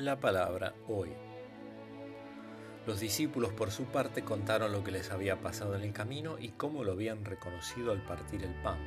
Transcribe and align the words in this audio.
La 0.00 0.18
palabra 0.18 0.72
hoy. 0.88 1.12
Los 2.86 3.00
discípulos 3.00 3.52
por 3.52 3.70
su 3.70 3.84
parte 3.84 4.24
contaron 4.24 4.72
lo 4.72 4.82
que 4.82 4.92
les 4.92 5.10
había 5.10 5.42
pasado 5.42 5.76
en 5.76 5.82
el 5.82 5.92
camino 5.92 6.38
y 6.38 6.52
cómo 6.52 6.84
lo 6.84 6.92
habían 6.92 7.22
reconocido 7.22 7.92
al 7.92 8.02
partir 8.06 8.42
el 8.42 8.54
pan. 8.62 8.78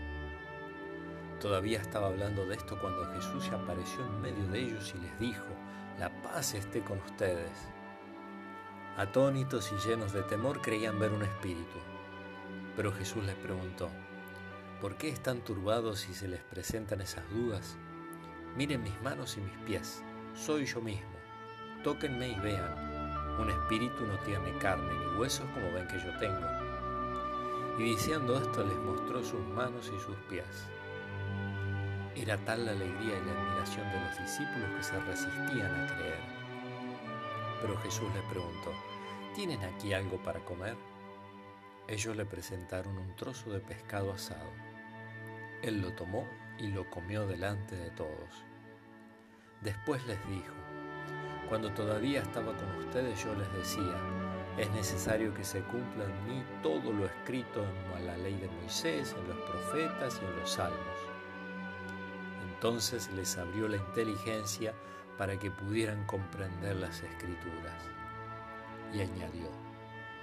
Todavía 1.40 1.80
estaba 1.80 2.08
hablando 2.08 2.48
de 2.48 2.56
esto 2.56 2.80
cuando 2.82 3.06
Jesús 3.14 3.44
se 3.44 3.54
apareció 3.54 4.04
en 4.04 4.22
medio 4.22 4.48
de 4.48 4.60
ellos 4.62 4.92
y 4.96 5.02
les 5.04 5.20
dijo, 5.20 5.46
la 6.00 6.10
paz 6.24 6.56
esté 6.56 6.82
con 6.82 6.98
ustedes. 6.98 7.52
Atónitos 8.98 9.72
y 9.72 9.88
llenos 9.88 10.14
de 10.14 10.24
temor 10.24 10.64
creían 10.64 11.00
ver 11.00 11.12
un 11.12 11.22
espíritu. 11.22 11.78
Pero 12.76 12.92
Jesús 12.92 13.24
les 13.24 13.36
preguntó, 13.36 13.88
¿por 14.82 14.98
qué 14.98 15.10
están 15.10 15.42
turbados 15.42 16.00
si 16.00 16.16
se 16.16 16.28
les 16.28 16.42
presentan 16.42 17.02
esas 17.02 17.30
dudas? 17.30 17.78
Miren 18.58 18.82
mis 18.82 19.00
manos 19.04 19.38
y 19.38 19.42
mis 19.42 19.58
pies, 19.60 20.04
soy 20.36 20.66
yo 20.66 20.82
mismo. 20.82 21.14
Tóquenme 21.84 22.30
y 22.30 22.40
vean 22.40 22.94
un 23.40 23.50
espíritu 23.50 24.06
no 24.06 24.18
tiene 24.20 24.56
carne 24.60 24.94
ni 24.94 25.18
huesos 25.18 25.46
como 25.54 25.72
ven 25.74 25.88
que 25.88 26.00
yo 26.00 26.16
tengo. 26.20 26.48
Y 27.80 27.84
diciendo 27.84 28.38
esto 28.38 28.64
les 28.64 28.78
mostró 28.78 29.24
sus 29.24 29.42
manos 29.48 29.92
y 29.94 30.00
sus 30.00 30.16
pies. 30.30 30.68
Era 32.16 32.38
tal 32.46 32.66
la 32.66 32.72
alegría 32.72 33.18
y 33.18 33.26
la 33.26 33.32
admiración 33.32 33.90
de 33.90 34.00
los 34.02 34.20
discípulos 34.20 34.70
que 34.78 34.84
se 34.84 35.00
resistían 35.00 35.74
a 35.74 35.96
creer. 35.96 36.20
Pero 37.62 37.78
Jesús 37.80 38.08
les 38.14 38.24
preguntó, 38.26 38.72
¿tienen 39.34 39.64
aquí 39.64 39.94
algo 39.94 40.22
para 40.22 40.40
comer? 40.46 40.78
Ellos 41.88 42.16
le 42.16 42.26
presentaron 42.26 43.00
un 43.00 43.16
trozo 43.16 43.50
de 43.50 43.62
pescado 43.62 44.14
asado. 44.14 44.52
Él 45.64 45.82
lo 45.82 45.92
tomó 45.96 46.28
y 46.60 46.68
lo 46.68 46.88
comió 46.92 47.26
delante 47.26 47.76
de 47.76 47.90
todos. 47.92 48.46
Después 49.64 50.06
les 50.08 50.20
dijo, 50.28 50.54
cuando 51.48 51.72
todavía 51.72 52.22
estaba 52.22 52.52
con 52.54 52.86
ustedes 52.86 53.24
yo 53.24 53.34
les 53.36 53.50
decía, 53.54 53.96
es 54.58 54.70
necesario 54.72 55.34
que 55.34 55.46
se 55.46 55.62
cumpla 55.62 56.04
en 56.04 56.28
mí 56.28 56.44
todo 56.62 56.92
lo 56.92 57.06
escrito 57.06 57.64
en 57.98 58.06
la 58.06 58.18
ley 58.18 58.36
de 58.36 58.50
Moisés, 58.50 59.16
en 59.18 59.26
los 59.30 59.38
profetas 59.50 60.20
y 60.22 60.26
en 60.26 60.36
los 60.36 60.52
salmos. 60.52 60.98
Entonces 62.54 63.10
les 63.16 63.38
abrió 63.38 63.70
la 63.70 63.78
inteligencia 63.78 64.74
para 65.18 65.40
que 65.40 65.50
pudieran 65.50 66.06
comprender 66.08 66.76
las 66.76 67.02
escrituras. 67.02 67.82
Y 68.94 69.00
añadió, 69.00 69.48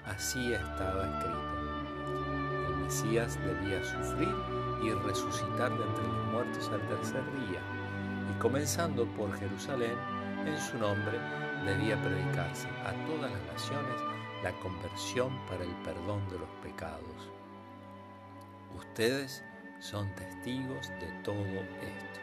así 0.04 0.52
estaba 0.52 1.16
escrito. 1.16 2.68
El 2.68 2.76
Mesías 2.76 3.38
debía 3.42 3.82
sufrir 3.84 4.34
y 4.82 4.90
resucitar 4.90 5.70
de 5.76 5.82
entre 5.82 6.06
los 6.06 6.26
muertos 6.26 6.68
al 6.68 6.86
tercer 6.88 7.24
día, 7.48 7.79
y 8.30 8.38
comenzando 8.38 9.06
por 9.16 9.36
Jerusalén, 9.38 9.96
en 10.46 10.58
su 10.58 10.78
nombre 10.78 11.18
debía 11.64 12.00
predicarse 12.00 12.68
a 12.84 12.92
todas 13.06 13.30
las 13.30 13.42
naciones 13.52 14.00
la 14.42 14.52
conversión 14.60 15.30
para 15.46 15.64
el 15.64 15.74
perdón 15.84 16.26
de 16.30 16.38
los 16.38 16.48
pecados. 16.62 17.30
Ustedes 18.76 19.42
son 19.80 20.14
testigos 20.14 20.88
de 21.00 21.08
todo 21.22 21.44
esto. 21.44 22.20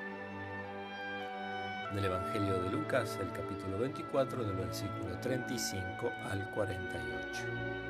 Del 1.94 2.06
Evangelio 2.06 2.64
de 2.64 2.70
Lucas, 2.72 3.18
el 3.22 3.32
capítulo 3.32 3.80
24, 3.80 4.44
del 4.44 4.56
versículo 4.58 5.20
35 5.22 6.12
al 6.30 6.52
48. 6.52 7.87